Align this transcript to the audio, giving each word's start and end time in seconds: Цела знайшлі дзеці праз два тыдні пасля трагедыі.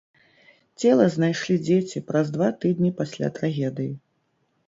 Цела 0.83 1.05
знайшлі 1.15 1.57
дзеці 1.65 2.01
праз 2.09 2.33
два 2.37 2.49
тыдні 2.65 2.91
пасля 3.01 3.27
трагедыі. 3.39 3.93